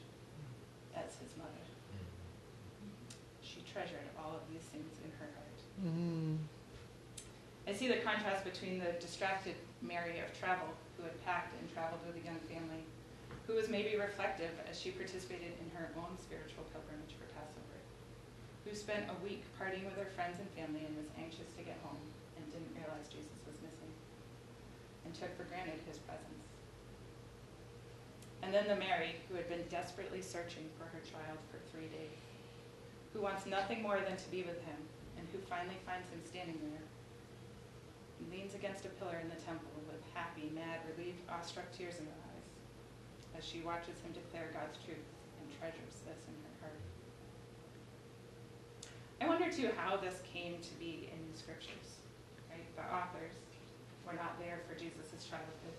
as 0.94 1.18
his 1.18 1.34
mother. 1.34 1.66
She 3.42 3.66
treasured 3.66 4.06
all 4.14 4.38
of 4.38 4.46
these 4.46 4.62
things 4.70 4.94
in 5.02 5.10
her 5.18 5.26
heart. 5.34 5.58
Mm. 5.82 6.38
I 7.66 7.74
see 7.74 7.90
the 7.90 8.00
contrast 8.00 8.46
between 8.46 8.78
the 8.78 8.96
distracted 9.02 9.54
Mary 9.82 10.22
of 10.22 10.30
travel, 10.38 10.70
who 10.96 11.04
had 11.04 11.14
packed 11.26 11.52
and 11.60 11.66
traveled 11.74 12.00
with 12.06 12.16
a 12.16 12.24
young 12.24 12.40
family, 12.48 12.82
who 13.46 13.54
was 13.54 13.68
maybe 13.68 13.94
reflective 13.98 14.54
as 14.70 14.80
she 14.80 14.90
participated 14.90 15.52
in 15.60 15.68
her 15.76 15.90
own 15.98 16.16
spiritual 16.16 16.64
pilgrimage 16.72 17.14
for 17.20 17.27
who 18.68 18.76
spent 18.76 19.08
a 19.08 19.16
week 19.24 19.40
partying 19.56 19.88
with 19.88 19.96
her 19.96 20.12
friends 20.12 20.36
and 20.36 20.48
family 20.52 20.84
and 20.84 20.92
was 21.00 21.08
anxious 21.16 21.48
to 21.56 21.64
get 21.64 21.80
home 21.80 22.04
and 22.36 22.44
didn't 22.52 22.76
realize 22.76 23.08
Jesus 23.08 23.40
was 23.48 23.56
missing, 23.64 23.88
and 25.08 25.16
took 25.16 25.32
for 25.40 25.48
granted 25.48 25.80
his 25.88 25.96
presence. 26.04 26.44
And 28.44 28.52
then 28.52 28.68
the 28.68 28.76
Mary 28.76 29.16
who 29.26 29.40
had 29.40 29.48
been 29.48 29.64
desperately 29.72 30.20
searching 30.20 30.68
for 30.76 30.84
her 30.92 31.00
child 31.00 31.40
for 31.48 31.64
three 31.72 31.88
days, 31.88 32.20
who 33.16 33.24
wants 33.24 33.48
nothing 33.48 33.80
more 33.80 34.04
than 34.04 34.20
to 34.20 34.28
be 34.28 34.44
with 34.44 34.60
him 34.68 34.80
and 35.16 35.24
who 35.32 35.40
finally 35.48 35.80
finds 35.88 36.12
him 36.12 36.20
standing 36.28 36.60
there. 36.60 36.84
He 38.20 38.28
leans 38.28 38.52
against 38.52 38.84
a 38.84 38.92
pillar 39.00 39.16
in 39.16 39.32
the 39.32 39.40
temple 39.48 39.72
with 39.88 40.04
happy, 40.12 40.52
mad, 40.52 40.84
relieved, 40.92 41.24
awestruck 41.32 41.72
tears 41.72 41.96
in 41.96 42.04
her 42.04 42.20
eyes 42.36 42.48
as 43.32 43.48
she 43.48 43.64
watches 43.64 43.96
him 44.04 44.12
declare 44.12 44.52
God's 44.52 44.76
truth 44.84 45.08
and 45.40 45.46
treasures 45.56 46.04
this 46.04 46.20
in 46.28 46.36
her 46.36 46.54
heart. 46.60 46.82
I 49.20 49.26
wonder 49.26 49.50
too 49.50 49.70
how 49.76 49.96
this 49.96 50.22
came 50.32 50.58
to 50.62 50.74
be 50.78 51.10
in 51.12 51.18
the 51.32 51.38
scriptures, 51.38 51.98
right? 52.50 52.62
The 52.76 52.82
authors 52.94 53.34
were 54.06 54.14
not 54.14 54.38
there 54.38 54.60
for 54.68 54.78
Jesus' 54.78 55.26
childhood, 55.26 55.74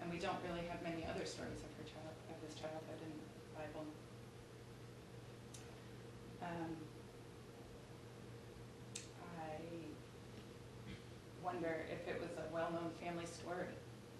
and 0.00 0.12
we 0.12 0.18
don't 0.18 0.36
really 0.46 0.66
have 0.68 0.82
many 0.82 1.06
other 1.08 1.24
stories 1.24 1.64
of 1.64 1.72
her 1.80 1.86
child 1.88 2.12
of 2.28 2.36
his 2.46 2.54
childhood 2.54 3.00
in 3.00 3.12
the 3.16 3.52
Bible. 3.56 3.86
Um, 6.42 6.76
I 9.40 9.56
wonder 11.42 11.86
if 11.90 12.06
it 12.06 12.20
was 12.20 12.30
a 12.36 12.52
well-known 12.52 12.90
family 13.02 13.26
story. 13.26 13.72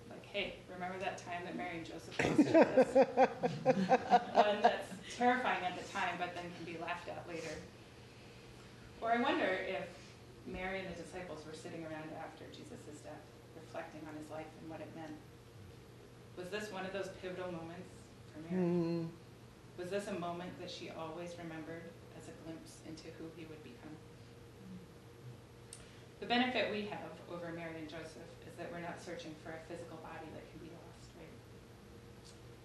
Like, 0.09 0.25
hey, 0.25 0.57
remember 0.73 0.99
that 1.01 1.19
time 1.19 1.45
that 1.45 1.57
Mary 1.57 1.79
and 1.79 1.87
Joseph 1.87 2.17
hosted 2.17 2.53
this? 2.53 2.95
One 4.35 4.63
that's 4.63 4.89
terrifying 5.17 5.65
at 5.65 5.77
the 5.77 5.93
time, 5.93 6.17
but 6.19 6.35
then 6.35 6.45
can 6.57 6.65
be 6.65 6.79
laughed 6.81 7.09
at 7.09 7.27
later. 7.29 7.53
Or 9.03 9.11
I 9.11 9.19
wonder 9.19 9.51
if 9.67 9.91
Mary 10.47 10.79
and 10.79 10.89
the 10.95 11.03
disciples 11.03 11.43
were 11.43 11.59
sitting 11.59 11.83
around 11.83 12.07
after 12.23 12.47
Jesus' 12.55 13.03
death, 13.03 13.27
reflecting 13.59 14.07
on 14.07 14.15
his 14.15 14.31
life 14.31 14.47
and 14.63 14.71
what 14.71 14.79
it 14.79 14.89
meant. 14.95 15.19
Was 16.39 16.49
this 16.55 16.71
one 16.71 16.87
of 16.87 16.95
those 16.95 17.11
pivotal 17.19 17.51
moments 17.51 17.91
for 18.31 18.39
Mary? 18.47 18.63
Mm. 18.63 19.11
Was 19.75 19.91
this 19.91 20.07
a 20.07 20.15
moment 20.15 20.55
that 20.63 20.71
she 20.71 20.95
always 20.95 21.35
remembered 21.35 21.83
as 22.15 22.31
a 22.31 22.35
glimpse 22.47 22.79
into 22.87 23.11
who 23.19 23.27
he 23.35 23.43
would 23.51 23.59
become? 23.67 23.91
The 26.23 26.31
benefit 26.31 26.71
we 26.71 26.87
have 26.87 27.11
over 27.27 27.51
Mary 27.51 27.83
and 27.83 27.91
Joseph 27.91 28.31
is 28.47 28.55
that 28.55 28.71
we're 28.71 28.87
not 28.87 29.03
searching 29.03 29.35
for 29.43 29.51
a 29.51 29.61
physical 29.67 29.99
body 30.07 30.31
that 30.31 30.47
can 30.55 30.63
be 30.63 30.71
lost, 30.71 31.11
right? 31.19 31.37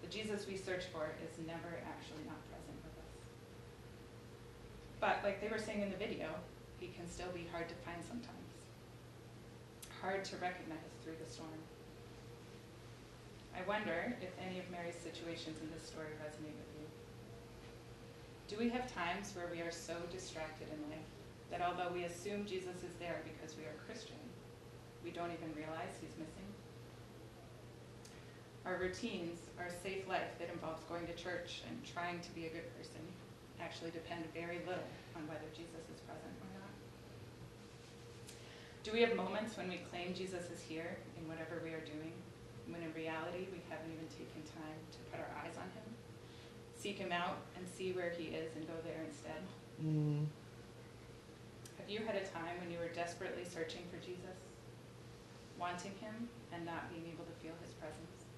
The 0.06 0.08
Jesus 0.08 0.46
we 0.46 0.54
search 0.54 0.86
for 0.94 1.10
is 1.18 1.34
never 1.42 1.82
actually 1.82 2.22
not 2.30 2.38
present. 2.46 2.78
But 5.00 5.20
like 5.22 5.40
they 5.40 5.48
were 5.48 5.58
saying 5.58 5.82
in 5.82 5.90
the 5.90 5.96
video, 5.96 6.28
he 6.80 6.88
can 6.88 7.08
still 7.08 7.30
be 7.34 7.46
hard 7.52 7.68
to 7.68 7.74
find 7.86 8.02
sometimes. 8.02 8.34
Hard 10.02 10.24
to 10.26 10.36
recognize 10.36 10.90
through 11.02 11.18
the 11.22 11.30
storm. 11.30 11.58
I 13.54 13.66
wonder 13.66 14.14
if 14.22 14.30
any 14.38 14.58
of 14.58 14.70
Mary's 14.70 14.98
situations 14.98 15.58
in 15.62 15.70
this 15.74 15.82
story 15.82 16.14
resonate 16.22 16.54
with 16.54 16.72
you. 16.78 16.86
Do 18.46 18.56
we 18.56 18.70
have 18.70 18.92
times 18.92 19.34
where 19.34 19.50
we 19.50 19.60
are 19.60 19.70
so 19.72 19.94
distracted 20.10 20.68
in 20.70 20.90
life 20.90 21.10
that 21.50 21.60
although 21.60 21.92
we 21.92 22.04
assume 22.04 22.46
Jesus 22.46 22.82
is 22.86 22.94
there 22.98 23.22
because 23.24 23.56
we 23.56 23.64
are 23.64 23.74
Christian, 23.86 24.22
we 25.02 25.10
don't 25.10 25.32
even 25.32 25.54
realize 25.56 25.98
he's 26.00 26.14
missing? 26.18 26.46
Our 28.64 28.78
routines, 28.78 29.38
our 29.58 29.70
safe 29.82 30.06
life 30.08 30.38
that 30.38 30.50
involves 30.52 30.84
going 30.84 31.06
to 31.06 31.14
church 31.14 31.62
and 31.68 31.76
trying 31.82 32.20
to 32.20 32.30
be 32.34 32.46
a 32.46 32.50
good 32.50 32.68
person, 32.76 33.02
actually 33.62 33.90
depend 33.90 34.24
very 34.34 34.62
little 34.66 34.88
on 35.16 35.26
whether 35.26 35.46
Jesus 35.54 35.82
is 35.90 36.00
present 36.06 36.34
or 36.40 36.50
not. 36.58 36.72
Do 38.82 38.92
we 38.94 39.02
have 39.02 39.14
moments 39.14 39.56
when 39.56 39.68
we 39.68 39.82
claim 39.90 40.14
Jesus 40.14 40.50
is 40.50 40.62
here 40.62 40.96
in 41.18 41.28
whatever 41.28 41.60
we 41.62 41.74
are 41.74 41.84
doing, 41.84 42.14
when 42.70 42.82
in 42.82 42.92
reality 42.94 43.50
we 43.50 43.60
haven't 43.68 43.90
even 43.90 44.08
taken 44.08 44.40
time 44.48 44.78
to 44.94 44.98
put 45.10 45.20
our 45.20 45.32
eyes 45.42 45.56
on 45.58 45.68
him, 45.76 45.86
seek 46.78 46.96
him 46.96 47.12
out 47.12 47.42
and 47.56 47.66
see 47.68 47.92
where 47.92 48.10
he 48.10 48.32
is 48.32 48.54
and 48.56 48.66
go 48.66 48.76
there 48.84 49.02
instead? 49.04 49.42
Mm. 49.82 50.24
Have 51.78 51.90
you 51.90 52.00
had 52.06 52.16
a 52.16 52.26
time 52.32 52.56
when 52.60 52.70
you 52.70 52.78
were 52.78 52.92
desperately 52.94 53.44
searching 53.44 53.82
for 53.90 53.98
Jesus, 54.04 54.38
wanting 55.58 55.92
him 56.00 56.28
and 56.52 56.64
not 56.64 56.88
being 56.92 57.04
able 57.12 57.24
to 57.24 57.36
feel 57.42 57.56
his 57.64 57.72
presence? 57.76 58.28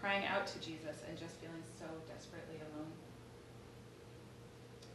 Crying 0.00 0.24
out 0.24 0.46
to 0.46 0.58
Jesus 0.62 1.02
and 1.08 1.18
just 1.18 1.36
feeling 1.42 1.66
so 1.78 1.86
desperately 2.06 2.62
alone? 2.70 2.94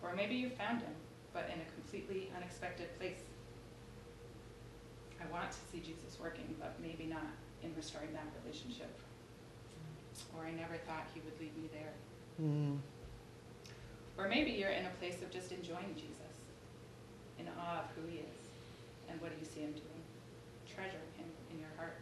Or 0.03 0.13
maybe 0.13 0.35
you 0.35 0.49
found 0.49 0.81
him, 0.81 0.93
but 1.33 1.49
in 1.53 1.59
a 1.61 1.67
completely 1.73 2.29
unexpected 2.35 2.95
place. 2.99 3.23
I 5.21 5.31
want 5.31 5.51
to 5.51 5.57
see 5.71 5.79
Jesus 5.79 6.19
working, 6.19 6.55
but 6.59 6.75
maybe 6.81 7.05
not 7.05 7.31
in 7.63 7.73
restoring 7.75 8.11
that 8.11 8.27
relationship. 8.43 8.91
Or 10.37 10.45
I 10.45 10.51
never 10.51 10.75
thought 10.85 11.07
he 11.13 11.21
would 11.21 11.39
lead 11.39 11.55
me 11.57 11.69
there. 11.71 11.93
Mm. 12.41 12.77
Or 14.17 14.27
maybe 14.27 14.51
you're 14.51 14.75
in 14.75 14.85
a 14.85 14.93
place 14.99 15.21
of 15.23 15.31
just 15.31 15.51
enjoying 15.51 15.95
Jesus, 15.95 16.35
in 17.39 17.47
awe 17.57 17.79
of 17.79 17.87
who 17.95 18.05
he 18.11 18.17
is 18.19 18.43
and 19.09 19.19
what 19.21 19.31
do 19.31 19.37
you 19.39 19.45
see 19.45 19.61
him 19.61 19.71
doing, 19.71 20.03
treasuring 20.69 21.13
him 21.17 21.25
in 21.51 21.59
your 21.59 21.71
heart. 21.77 21.97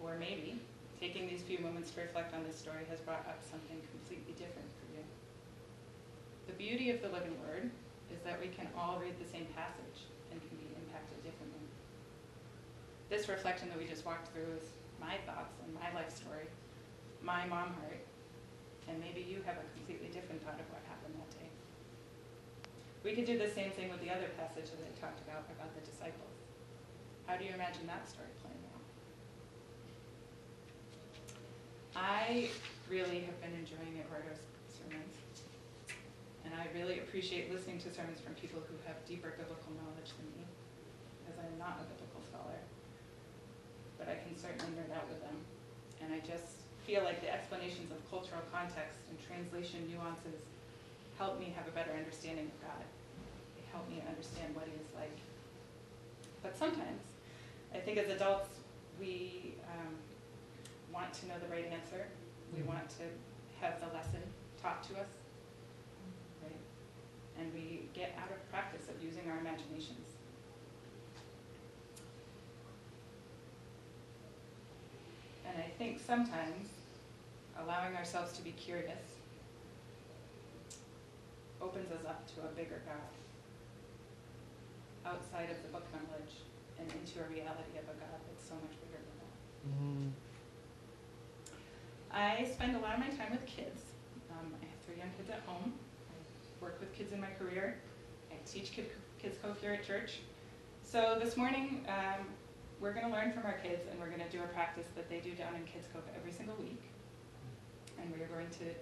Or 0.00 0.16
maybe 0.18 0.58
taking 0.98 1.28
these 1.28 1.42
few 1.42 1.58
moments 1.58 1.90
to 1.92 2.00
reflect 2.00 2.34
on 2.34 2.42
this 2.44 2.58
story 2.58 2.84
has 2.90 3.00
brought 3.00 3.26
up 3.28 3.38
something 3.48 3.78
completely 3.92 4.32
different. 4.32 4.68
The 6.46 6.52
beauty 6.52 6.90
of 6.90 7.00
the 7.00 7.08
living 7.08 7.36
word 7.40 7.70
is 8.12 8.20
that 8.24 8.40
we 8.40 8.48
can 8.48 8.68
all 8.76 9.00
read 9.00 9.16
the 9.16 9.28
same 9.28 9.46
passage 9.56 10.04
and 10.30 10.40
can 10.40 10.56
be 10.60 10.68
impacted 10.76 11.22
differently. 11.24 11.64
This 13.08 13.28
reflection 13.28 13.68
that 13.70 13.78
we 13.78 13.86
just 13.88 14.04
walked 14.04 14.28
through 14.32 14.60
is 14.60 14.68
my 15.00 15.16
thoughts 15.24 15.56
and 15.64 15.72
my 15.72 15.88
life 15.96 16.12
story, 16.12 16.48
my 17.22 17.46
mom 17.46 17.72
heart, 17.80 18.04
and 18.88 19.00
maybe 19.00 19.24
you 19.24 19.40
have 19.48 19.56
a 19.56 19.66
completely 19.72 20.12
different 20.12 20.44
thought 20.44 20.60
of 20.60 20.68
what 20.68 20.84
happened 20.84 21.16
that 21.16 21.30
day. 21.40 21.48
We 23.02 23.16
could 23.16 23.24
do 23.24 23.38
the 23.40 23.48
same 23.48 23.72
thing 23.72 23.88
with 23.88 24.00
the 24.04 24.12
other 24.12 24.28
passage 24.36 24.68
that 24.68 24.80
I 24.84 24.92
talked 25.00 25.20
about, 25.24 25.48
about 25.48 25.72
the 25.72 25.80
disciples. 25.84 26.36
How 27.24 27.36
do 27.36 27.44
you 27.44 27.52
imagine 27.56 27.88
that 27.88 28.08
story 28.08 28.28
playing 28.44 28.60
out? 28.72 28.84
I 31.96 32.48
really 32.90 33.20
have 33.24 33.40
been 33.40 33.56
enjoying 33.56 33.96
it 33.96 34.04
sermons. 34.08 34.53
And 36.54 36.62
I 36.62 36.70
really 36.70 37.02
appreciate 37.02 37.50
listening 37.50 37.82
to 37.82 37.90
sermons 37.90 38.22
from 38.22 38.38
people 38.38 38.62
who 38.70 38.78
have 38.86 38.94
deeper 39.10 39.34
biblical 39.34 39.74
knowledge 39.74 40.14
than 40.14 40.30
me, 40.38 40.46
as 41.26 41.34
I'm 41.34 41.58
not 41.58 41.82
a 41.82 41.84
biblical 41.90 42.22
scholar. 42.30 42.62
But 43.98 44.06
I 44.06 44.22
can 44.22 44.38
certainly 44.38 44.70
nerd 44.78 44.94
out 44.94 45.10
with 45.10 45.18
them. 45.18 45.34
And 45.98 46.14
I 46.14 46.22
just 46.22 46.62
feel 46.86 47.02
like 47.02 47.18
the 47.18 47.26
explanations 47.26 47.90
of 47.90 47.98
cultural 48.06 48.38
context 48.54 49.02
and 49.10 49.18
translation 49.18 49.82
nuances 49.90 50.46
help 51.18 51.42
me 51.42 51.50
have 51.58 51.66
a 51.66 51.74
better 51.74 51.90
understanding 51.90 52.46
of 52.46 52.58
God. 52.62 52.86
They 53.58 53.66
help 53.74 53.90
me 53.90 53.98
understand 54.06 54.54
what 54.54 54.70
He 54.70 54.78
is 54.78 54.86
like. 54.94 55.18
But 56.38 56.54
sometimes, 56.54 57.02
I 57.74 57.82
think 57.82 57.98
as 57.98 58.14
adults, 58.14 58.62
we 59.02 59.58
um, 59.74 59.98
want 60.94 61.10
to 61.18 61.26
know 61.26 61.34
the 61.42 61.50
right 61.50 61.66
answer. 61.66 62.06
We 62.54 62.62
want 62.62 62.86
to 63.02 63.10
have 63.58 63.82
the 63.82 63.90
lesson 63.90 64.22
taught 64.62 64.86
to 64.94 65.02
us? 65.02 65.23
And 67.44 67.52
we 67.52 67.90
get 67.92 68.16
out 68.18 68.30
of 68.30 68.40
practice 68.50 68.88
of 68.88 69.04
using 69.04 69.28
our 69.30 69.38
imaginations. 69.38 70.16
And 75.46 75.58
I 75.58 75.68
think 75.76 76.00
sometimes 76.00 76.68
allowing 77.60 77.96
ourselves 77.96 78.32
to 78.38 78.42
be 78.42 78.52
curious 78.52 79.20
opens 81.60 81.92
us 81.92 82.06
up 82.08 82.26
to 82.34 82.40
a 82.48 82.52
bigger 82.56 82.80
God 82.86 83.12
outside 85.04 85.50
of 85.50 85.60
the 85.62 85.68
book 85.68 85.84
knowledge 85.92 86.40
and 86.78 86.88
into 86.92 87.20
a 87.20 87.28
reality 87.28 87.76
of 87.76 87.84
a 87.84 87.96
God 88.00 88.20
that's 88.24 88.48
so 88.48 88.54
much 88.54 88.72
bigger 88.80 89.00
than 89.04 89.16
that. 89.20 89.34
Mm. 89.68 90.08
I 92.10 92.48
spend 92.50 92.74
a 92.76 92.80
lot 92.80 92.94
of 92.94 93.00
my 93.00 93.08
time 93.08 93.32
with 93.32 93.44
kids. 93.44 93.82
Um, 94.32 94.48
I 94.62 94.64
have 94.64 94.80
three 94.86 94.96
young 94.96 95.12
kids 95.18 95.28
at 95.28 95.42
home. 95.44 95.74
Work 96.64 96.80
with 96.80 96.96
kids 96.96 97.12
in 97.12 97.20
my 97.20 97.28
career. 97.38 97.76
I 98.32 98.36
teach 98.48 98.72
kid, 98.72 98.88
Kids 99.20 99.36
Cove 99.42 99.60
here 99.60 99.74
at 99.74 99.84
church. 99.84 100.20
So 100.82 101.20
this 101.22 101.36
morning, 101.36 101.84
um, 101.92 102.24
we're 102.80 102.94
going 102.94 103.04
to 103.04 103.12
learn 103.12 103.32
from 103.36 103.44
our 103.44 103.60
kids 103.60 103.84
and 103.90 104.00
we're 104.00 104.08
going 104.08 104.24
to 104.24 104.32
do 104.32 104.42
a 104.42 104.48
practice 104.56 104.86
that 104.96 105.10
they 105.10 105.20
do 105.20 105.32
down 105.36 105.54
in 105.56 105.64
Kids 105.68 105.84
Cove 105.92 106.08
every 106.16 106.32
single 106.32 106.56
week. 106.56 106.80
And 108.00 108.08
we 108.16 108.24
are 108.24 108.32
going 108.32 108.48
to 108.64 108.72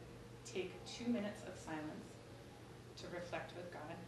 take 0.46 0.70
two 0.86 1.10
minutes 1.10 1.42
of 1.42 1.58
silence 1.58 2.06
to 3.02 3.10
reflect 3.10 3.50
with 3.58 3.66
God. 3.74 3.98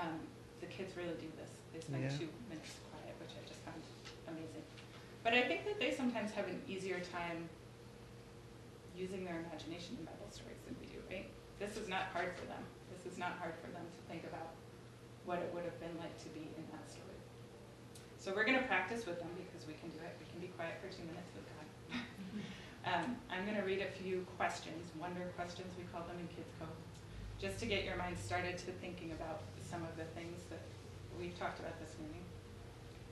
Um, 0.00 0.16
the 0.64 0.66
kids 0.72 0.96
really 0.96 1.20
do 1.20 1.28
this. 1.36 1.52
They 1.76 1.80
spend 1.84 2.04
Yeah. 2.08 2.08
two 2.08 2.32
minutes 2.48 2.72
quiet, 2.88 3.12
which 3.20 3.36
I 3.36 3.44
just 3.46 3.60
found 3.68 3.84
amazing. 4.32 4.64
But 5.22 5.34
I 5.34 5.44
think 5.44 5.66
that 5.68 5.78
they 5.78 5.92
sometimes 5.92 6.32
have 6.32 6.48
an 6.48 6.56
easier 6.66 7.04
time 7.04 7.50
using 8.96 9.26
their 9.28 9.44
imagination 9.44 10.00
in 10.00 10.08
Bible 10.08 10.32
stories 10.32 10.64
than 10.64 10.74
we 10.80 10.86
do, 10.88 11.04
right? 11.12 11.28
This 11.58 11.76
is 11.76 11.88
not 11.88 12.10
hard 12.12 12.34
for 12.34 12.46
them. 12.46 12.62
This 12.90 13.12
is 13.12 13.18
not 13.18 13.38
hard 13.38 13.54
for 13.62 13.70
them 13.70 13.86
to 13.86 14.00
think 14.10 14.24
about 14.24 14.54
what 15.24 15.38
it 15.38 15.50
would 15.54 15.64
have 15.64 15.78
been 15.80 15.94
like 15.98 16.16
to 16.22 16.28
be 16.34 16.44
in 16.44 16.64
that 16.74 16.84
story. 16.90 17.18
So 18.18 18.32
we're 18.34 18.44
going 18.44 18.58
to 18.58 18.66
practice 18.66 19.06
with 19.06 19.20
them 19.20 19.30
because 19.36 19.68
we 19.68 19.74
can 19.78 19.88
do 19.92 20.00
it. 20.02 20.12
We 20.20 20.26
can 20.32 20.40
be 20.40 20.50
quiet 20.56 20.80
for 20.80 20.88
two 20.88 21.04
minutes 21.04 21.30
with 21.36 21.46
God. 21.52 21.66
um, 22.88 23.08
I'm 23.30 23.44
going 23.44 23.60
to 23.60 23.66
read 23.66 23.80
a 23.84 23.90
few 24.00 24.26
questions, 24.36 24.90
wonder 24.96 25.28
questions, 25.36 25.68
we 25.76 25.84
call 25.92 26.02
them 26.08 26.18
in 26.18 26.28
Kids 26.32 26.50
Cove, 26.56 26.72
just 27.36 27.60
to 27.60 27.66
get 27.66 27.84
your 27.84 27.96
mind 27.96 28.16
started 28.16 28.56
to 28.64 28.72
thinking 28.80 29.12
about 29.12 29.44
some 29.60 29.84
of 29.84 29.92
the 29.96 30.08
things 30.16 30.44
that 30.48 30.64
we've 31.20 31.36
talked 31.38 31.60
about 31.60 31.76
this 31.80 31.94
morning. 32.00 32.24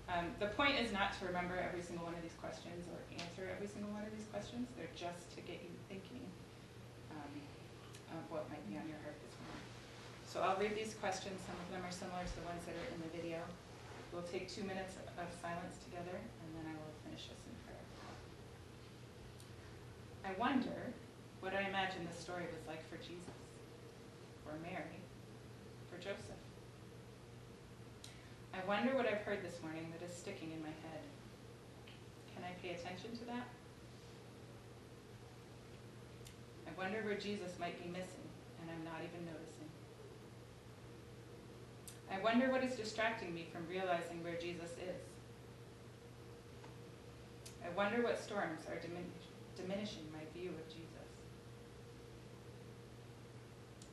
Um, 0.09 0.33
the 0.41 0.53
point 0.57 0.77
is 0.81 0.93
not 0.93 1.17
to 1.21 1.29
remember 1.29 1.57
every 1.57 1.81
single 1.81 2.05
one 2.05 2.17
of 2.17 2.25
these 2.25 2.37
questions 2.41 2.89
or 2.91 2.99
answer 3.17 3.49
every 3.49 3.69
single 3.69 3.93
one 3.95 4.03
of 4.05 4.13
these 4.13 4.27
questions. 4.29 4.69
They're 4.77 4.93
just 4.93 5.31
to 5.37 5.41
get 5.41 5.63
you 5.63 5.73
thinking 5.89 6.25
of 8.19 8.25
what 8.29 8.49
might 8.53 8.65
be 8.69 8.77
on 8.77 8.85
your 8.89 9.01
heart 9.05 9.17
this 9.25 9.35
morning. 9.41 9.67
So 10.29 10.41
I'll 10.45 10.61
read 10.61 10.77
these 10.77 10.97
questions. 10.97 11.41
Some 11.45 11.57
of 11.57 11.69
them 11.73 11.85
are 11.85 11.93
similar 11.93 12.25
to 12.25 12.35
the 12.41 12.47
ones 12.49 12.65
that 12.69 12.77
are 12.77 12.89
in 12.93 13.01
the 13.01 13.13
video. 13.13 13.41
We'll 14.13 14.29
take 14.29 14.49
two 14.49 14.65
minutes 14.65 15.01
of 15.17 15.29
silence 15.41 15.81
together, 15.89 16.17
and 16.17 16.49
then 16.53 16.69
I 16.69 16.75
will 16.77 16.93
finish 17.05 17.33
us 17.33 17.41
in 17.49 17.55
prayer. 17.65 17.87
I 20.29 20.37
wonder 20.37 20.93
what 21.41 21.57
I 21.57 21.65
imagine 21.65 22.05
this 22.05 22.21
story 22.21 22.45
was 22.53 22.65
like 22.69 22.85
for 22.93 23.01
Jesus, 23.01 23.41
for 24.45 24.53
Mary, 24.61 25.01
for 25.89 25.97
Joseph. 25.97 26.39
I 28.53 28.61
wonder 28.69 28.95
what 28.95 29.09
I've 29.09 29.25
heard 29.25 29.43
this 29.43 29.57
morning 29.65 29.89
that 29.97 30.05
is 30.05 30.13
sticking 30.13 30.53
in 30.53 30.61
my 30.61 30.75
head. 30.85 31.03
Can 32.37 32.45
I 32.45 32.53
pay 32.61 32.77
attention 32.77 33.17
to 33.17 33.25
that? 33.33 33.49
I 36.73 36.81
wonder 36.81 37.03
where 37.05 37.19
Jesus 37.19 37.59
might 37.61 37.83
be 37.83 37.89
missing, 37.91 38.25
and 38.61 38.71
I'm 38.71 38.85
not 38.85 39.05
even 39.05 39.27
noticing. 39.27 39.69
I 42.11 42.19
wonder 42.23 42.51
what 42.51 42.65
is 42.65 42.77
distracting 42.77 43.35
me 43.35 43.47
from 43.53 43.69
realizing 43.69 44.23
where 44.25 44.37
Jesus 44.37 44.71
is. 44.81 45.03
I 47.65 47.69
wonder 47.77 48.03
what 48.03 48.19
storms 48.19 48.63
are 48.69 48.77
dimin- 48.77 49.13
diminishing 49.57 50.07
my 50.13 50.25
view 50.35 50.51
of 50.51 50.67
Jesus. 50.69 50.89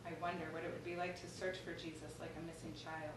I 0.05 0.11
wonder 0.21 0.45
what 0.51 0.63
it 0.63 0.71
would 0.71 0.85
be 0.85 0.95
like 0.95 1.19
to 1.21 1.27
search 1.29 1.57
for 1.59 1.73
Jesus 1.73 2.15
like 2.19 2.31
a 2.41 2.45
missing 2.45 2.73
child. 2.73 3.13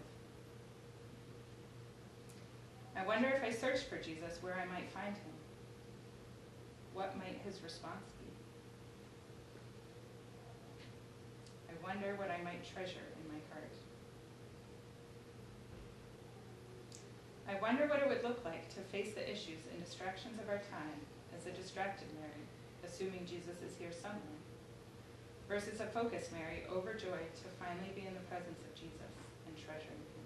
I 2.97 3.07
wonder 3.07 3.29
if 3.29 3.43
I 3.43 3.51
searched 3.51 3.89
for 3.89 3.97
Jesus 3.97 4.43
where 4.43 4.55
I 4.55 4.67
might 4.67 4.91
find 4.91 5.17
him. 5.17 5.37
What 6.93 7.17
might 7.17 7.41
his 7.45 7.63
response 7.63 8.13
be? 8.21 8.29
I 11.71 11.72
wonder 11.83 12.15
what 12.17 12.31
I 12.31 12.43
might 12.43 12.63
treasure 12.63 13.03
in 13.19 13.27
my 13.27 13.43
heart. 13.51 13.75
I 17.51 17.61
wonder 17.61 17.87
what 17.91 18.01
it 18.01 18.09
would 18.09 18.23
look 18.23 18.45
like 18.45 18.73
to 18.75 18.81
face 18.95 19.15
the 19.15 19.27
issues 19.27 19.67
and 19.71 19.83
distractions 19.85 20.39
of 20.39 20.49
our 20.49 20.63
time 20.71 21.03
as 21.37 21.47
a 21.47 21.51
distracted 21.51 22.09
Mary, 22.17 22.47
assuming 22.87 23.27
Jesus 23.27 23.61
is 23.67 23.77
here 23.79 23.93
somewhere, 23.93 24.41
versus 25.49 25.81
a 25.81 25.87
focused 25.87 26.33
Mary, 26.33 26.65
overjoyed 26.71 27.35
to 27.43 27.47
finally 27.59 27.93
be 27.95 28.07
in 28.07 28.15
the 28.15 28.27
presence 28.31 28.63
of 28.63 28.73
Jesus 28.75 29.13
and 29.47 29.55
treasuring 29.59 29.99
him. 29.99 30.23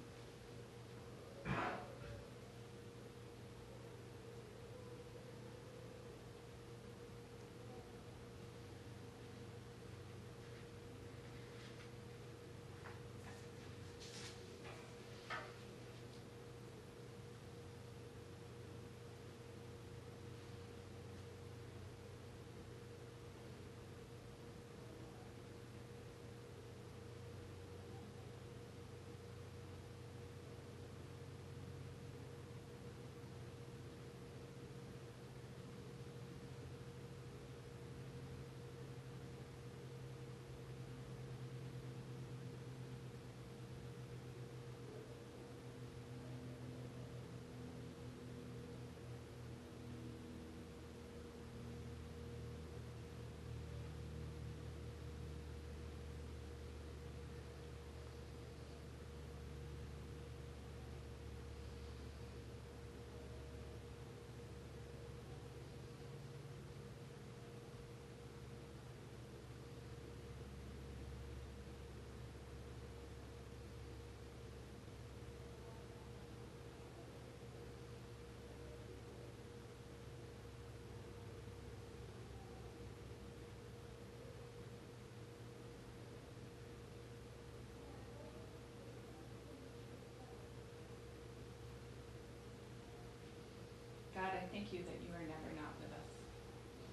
God, 94.16 94.32
I 94.32 94.45
thank 94.56 94.72
you 94.72 94.80
that 94.88 94.96
you 95.04 95.12
are 95.12 95.26
never 95.28 95.52
not 95.52 95.76
with 95.84 95.92
us. 95.92 96.08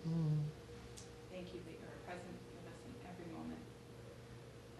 Mm. 0.03 0.35
Thank 1.31 1.55
you 1.55 1.63
that 1.63 1.71
you 1.79 1.87
are 1.87 1.99
present 2.03 2.35
with 2.51 2.67
us 2.67 2.75
in 2.83 2.91
every 3.07 3.31
moment, 3.31 3.63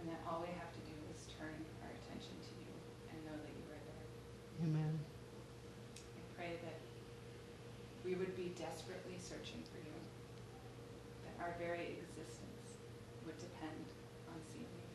and 0.03 0.11
that 0.11 0.19
all 0.27 0.43
we 0.43 0.51
have 0.51 0.67
to 0.75 0.83
do 0.83 0.91
is 1.15 1.23
turn 1.39 1.55
our 1.79 1.95
attention 2.03 2.35
to 2.43 2.51
you 2.59 2.67
and 3.07 3.15
know 3.23 3.39
that 3.39 3.55
you 3.55 3.65
are 3.71 3.79
there. 3.87 4.07
Amen. 4.67 4.99
I 4.99 6.21
pray 6.35 6.59
that 6.59 6.75
we 8.03 8.19
would 8.19 8.35
be 8.35 8.51
desperately 8.59 9.15
searching 9.15 9.63
for 9.71 9.79
you, 9.79 9.95
that 11.23 11.39
our 11.39 11.55
very 11.55 12.03
existence 12.03 12.83
would 13.23 13.39
depend 13.39 13.87
on 14.27 14.35
seeing 14.51 14.67
you. 14.67 14.91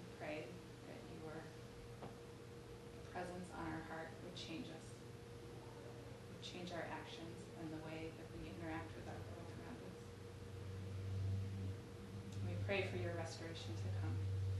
pray 0.16 0.38
that 0.88 1.00
your 1.20 1.36
presence 3.12 3.52
on 3.52 3.68
our 3.68 3.84
heart 3.92 4.08
would 4.24 4.32
change 4.32 4.72
us, 4.72 4.96
would 6.28 6.35
change 6.46 6.70
our 6.70 6.86
actions 6.94 7.42
and 7.58 7.66
the 7.74 7.82
way 7.82 8.14
that 8.14 8.26
we 8.38 8.46
interact 8.46 8.86
with 8.94 9.06
our 9.10 9.18
world 9.18 9.50
around 9.58 9.80
us. 9.82 9.98
We 12.46 12.54
pray 12.62 12.86
for 12.86 13.02
your 13.02 13.18
restoration 13.18 13.74
to 13.74 13.88
come. 13.98 14.14